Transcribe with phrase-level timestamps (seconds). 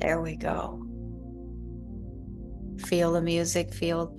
[0.00, 0.84] There we go.
[2.86, 4.16] Feel the music, feel.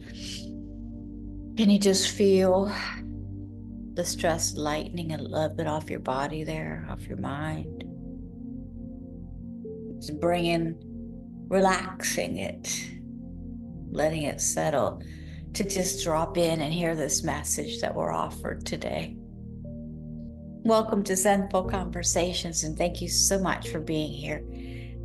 [1.56, 2.74] Can you just feel
[3.94, 7.86] the stress lightening a little bit off your body there, off your mind?
[10.02, 10.76] Just bringing,
[11.48, 12.90] relaxing it,
[13.90, 15.02] letting it settle
[15.54, 19.16] to just drop in and hear this message that we're offered today.
[20.66, 24.44] Welcome to Zenful Conversations, and thank you so much for being here.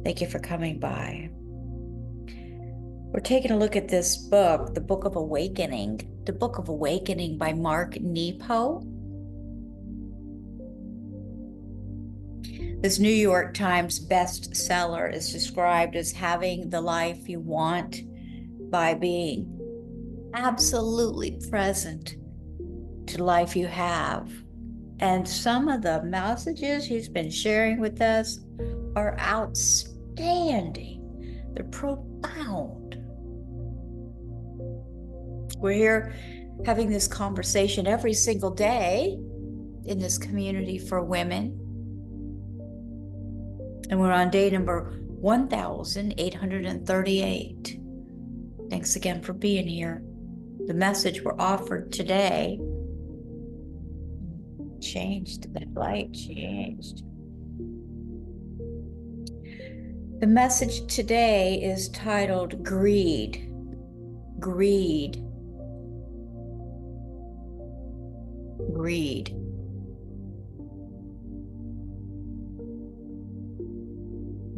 [0.04, 1.30] Thank you for coming by.
[3.14, 7.38] We're taking a look at this book, The Book of Awakening, The Book of Awakening
[7.38, 8.82] by Mark Nepo.
[12.82, 18.02] This New York Times bestseller is described as having the life you want
[18.70, 19.48] by being
[20.34, 22.16] absolutely present
[23.06, 24.30] to life you have.
[25.00, 28.40] And some of the messages he's been sharing with us
[28.96, 29.93] are outstanding.
[31.54, 32.96] They're profound.
[35.58, 36.14] We're here
[36.66, 39.18] having this conversation every single day
[39.86, 41.60] in this community for women.
[43.90, 47.80] And we're on day number 1838.
[48.70, 50.02] Thanks again for being here.
[50.66, 52.58] The message we're offered today
[54.80, 57.04] changed, that light changed.
[60.24, 63.46] The message today is titled Greed.
[64.40, 65.22] Greed.
[68.72, 69.36] Greed.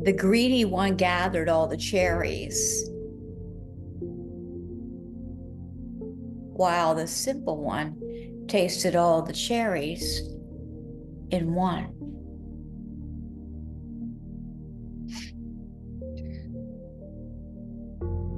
[0.05, 2.89] The greedy one gathered all the cherries,
[6.55, 10.21] while the simple one tasted all the cherries
[11.33, 12.16] in one.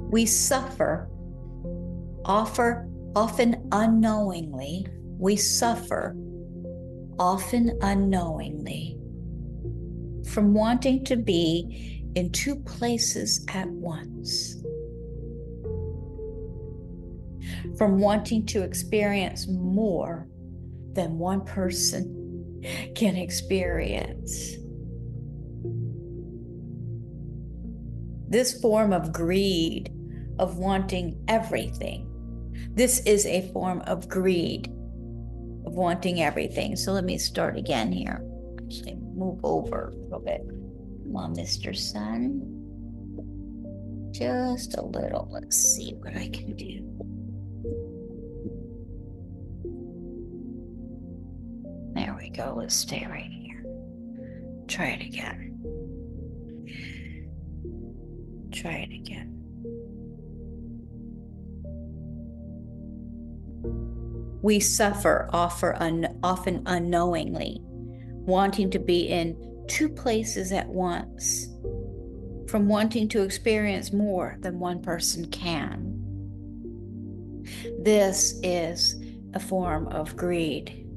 [0.09, 1.07] We suffer,
[2.25, 4.87] offer often unknowingly,
[5.19, 6.15] we suffer
[7.19, 8.97] often unknowingly
[10.27, 14.55] from wanting to be in two places at once,
[17.77, 20.27] from wanting to experience more
[20.93, 22.63] than one person
[22.95, 24.55] can experience.
[28.27, 29.91] This form of greed,
[30.39, 32.09] of wanting everything,
[32.73, 34.67] this is a form of greed,
[35.65, 36.75] of wanting everything.
[36.75, 38.23] So let me start again here.
[38.63, 40.41] Actually, move over a little bit.
[41.03, 41.75] Come on, Mr.
[41.75, 42.55] Sun.
[44.11, 45.27] Just a little.
[45.31, 46.85] Let's see what I can do.
[51.95, 52.55] There we go.
[52.57, 53.63] Let's stay right here.
[54.67, 55.45] Try it again.
[58.51, 59.38] Try it again.
[64.41, 71.47] We suffer offer un- often unknowingly, wanting to be in two places at once,
[72.47, 75.95] from wanting to experience more than one person can.
[77.81, 78.95] This is
[79.33, 80.87] a form of greed,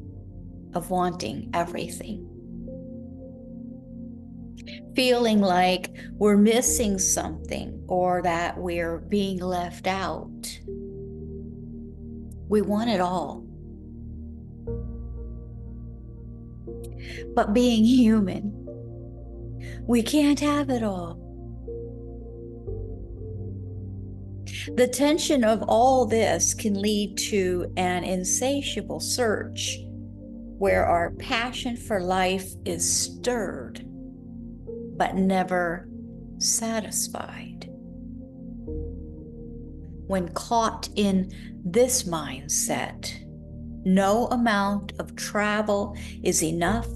[0.75, 2.29] of wanting everything.
[4.95, 10.59] Feeling like we're missing something or that we're being left out.
[12.53, 13.47] We want it all.
[17.35, 18.53] But being human,
[19.87, 21.15] we can't have it all.
[24.75, 29.79] The tension of all this can lead to an insatiable search
[30.59, 33.83] where our passion for life is stirred
[34.99, 35.89] but never
[36.37, 37.52] satisfied.
[40.07, 41.33] When caught in
[41.65, 43.13] this mindset,
[43.85, 46.89] no amount of travel is enough,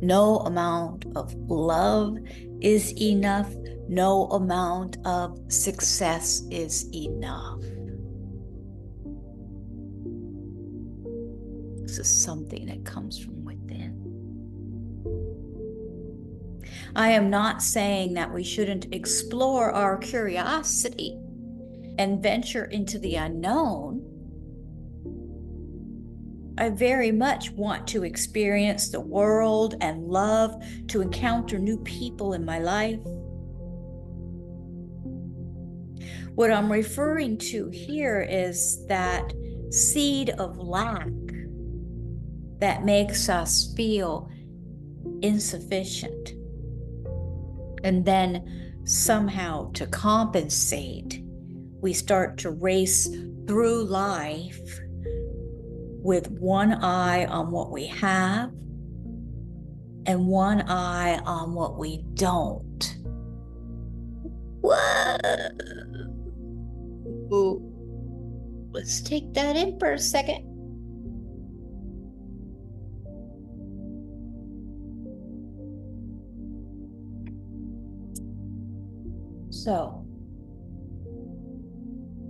[0.00, 2.16] no amount of love
[2.60, 3.54] is enough,
[3.88, 7.60] no amount of success is enough.
[11.82, 13.96] This is something that comes from within.
[16.94, 21.18] I am not saying that we shouldn't explore our curiosity
[22.00, 24.02] and venture into the unknown.
[26.56, 30.54] I very much want to experience the world and love
[30.88, 33.00] to encounter new people in my life.
[36.36, 39.34] What I'm referring to here is that
[39.68, 41.06] seed of lack
[42.60, 44.30] that makes us feel
[45.20, 46.30] insufficient
[47.84, 51.22] and then somehow to compensate,
[51.80, 53.08] we start to race
[53.46, 54.60] through life
[56.02, 58.50] with one eye on what we have
[60.06, 62.96] and one eye on what we don't.
[67.30, 67.66] Whoa.
[68.72, 70.46] Let's take that in for a second.
[79.50, 80.06] So,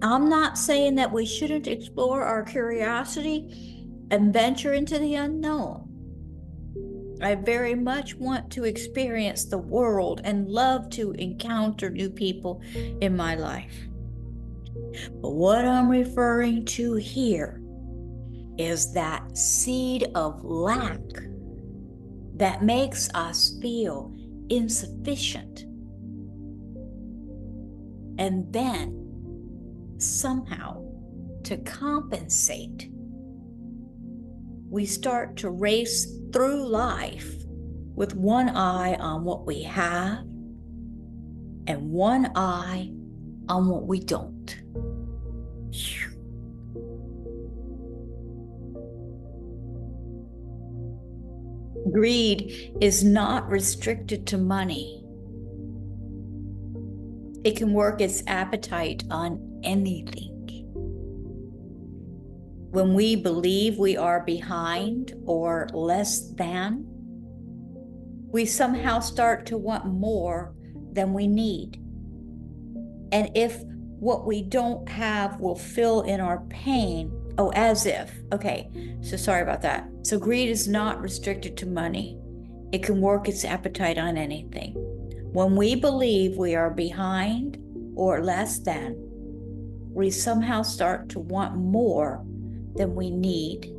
[0.02, 5.86] I'm not saying that we shouldn't explore our curiosity and venture into the unknown.
[7.22, 12.62] I very much want to experience the world and love to encounter new people
[13.02, 13.74] in my life.
[15.20, 17.60] But what I'm referring to here
[18.56, 21.00] is that seed of lack
[22.36, 24.16] that makes us feel
[24.48, 25.60] insufficient.
[28.18, 28.99] And then
[30.02, 30.84] somehow,
[31.44, 32.90] to compensate,
[34.68, 37.34] we start to race through life
[37.94, 40.18] with one eye on what we have
[41.66, 42.90] and one eye
[43.48, 44.56] on what we don't.
[51.90, 54.99] Greed is not restricted to money.
[57.44, 60.28] It can work its appetite on anything.
[62.70, 66.84] When we believe we are behind or less than,
[68.30, 70.54] we somehow start to want more
[70.92, 71.76] than we need.
[73.12, 78.70] And if what we don't have will fill in our pain, oh, as if, okay,
[79.00, 79.88] so sorry about that.
[80.02, 82.18] So greed is not restricted to money,
[82.72, 84.76] it can work its appetite on anything.
[85.32, 87.56] When we believe we are behind
[87.94, 88.96] or less than,
[89.92, 92.24] we somehow start to want more
[92.74, 93.72] than we need.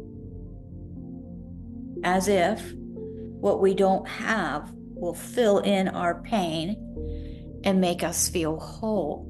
[2.06, 6.78] As if what we don't have will fill in our pain
[7.66, 9.28] and make us feel whole.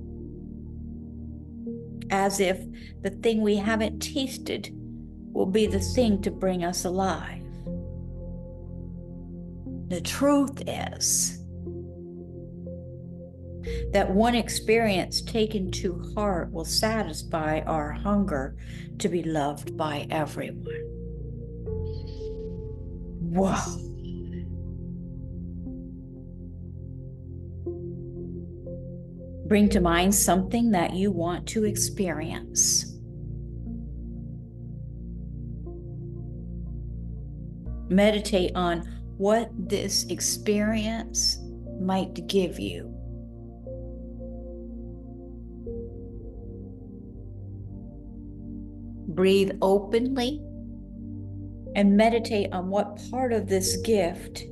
[2.12, 2.60] As if
[3.02, 4.70] the thing we haven't tasted
[5.34, 7.44] will be the thing to bring us alive.
[9.88, 11.41] The truth is,
[13.94, 18.56] that one experience taken to heart will satisfy our hunger
[19.00, 20.66] to be loved by everyone.
[23.34, 23.56] Whoa.
[29.48, 32.86] Bring to mind something that you want to experience.
[37.90, 38.88] Meditate on
[39.18, 41.38] what this experience
[41.82, 43.01] might give you.
[49.16, 50.42] Breathe openly
[51.76, 54.44] and meditate on what part of this gift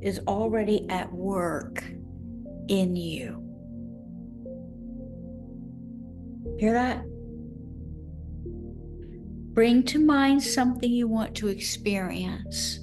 [0.00, 1.84] is already at work
[2.68, 3.36] in you.
[6.58, 7.04] Hear that?
[9.54, 12.78] Bring to mind something you want to experience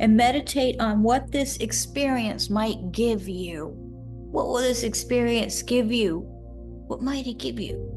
[0.00, 3.72] and meditate on what this experience might give you.
[3.74, 6.24] What will this experience give you?
[6.86, 7.93] What might it give you?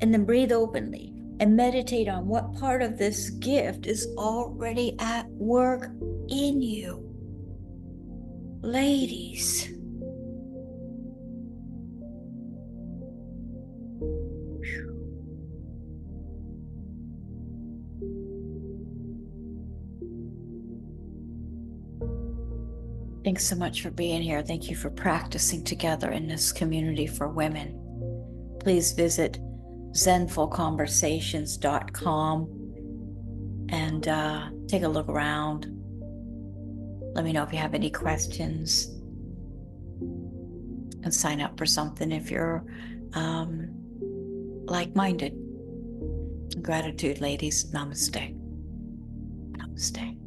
[0.00, 5.28] And then breathe openly and meditate on what part of this gift is already at
[5.30, 5.90] work
[6.28, 7.02] in you.
[8.62, 9.72] Ladies,
[23.26, 24.40] Thanks so much for being here.
[24.40, 28.56] Thank you for practicing together in this community for women.
[28.60, 29.40] Please visit
[29.96, 32.66] zenfulconversations.com
[33.70, 35.66] and uh, take a look around.
[37.14, 38.92] Let me know if you have any questions
[41.02, 42.64] and sign up for something if you're
[43.14, 43.70] um,
[44.66, 45.34] like minded.
[46.60, 47.64] Gratitude, ladies.
[47.72, 48.36] Namaste.
[49.52, 50.25] Namaste.